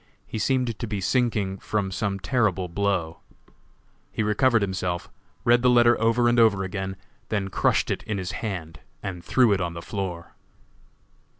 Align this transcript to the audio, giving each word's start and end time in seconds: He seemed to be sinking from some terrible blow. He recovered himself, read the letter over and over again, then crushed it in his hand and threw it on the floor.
He 0.25 0.39
seemed 0.39 0.79
to 0.79 0.87
be 0.87 0.99
sinking 0.99 1.59
from 1.59 1.91
some 1.91 2.19
terrible 2.19 2.67
blow. 2.67 3.19
He 4.11 4.23
recovered 4.23 4.63
himself, 4.63 5.11
read 5.45 5.61
the 5.61 5.69
letter 5.69 5.95
over 6.01 6.27
and 6.27 6.39
over 6.39 6.63
again, 6.63 6.95
then 7.29 7.49
crushed 7.49 7.91
it 7.91 8.01
in 8.01 8.17
his 8.17 8.31
hand 8.31 8.79
and 9.03 9.23
threw 9.23 9.53
it 9.53 9.61
on 9.61 9.75
the 9.75 9.79
floor. 9.83 10.33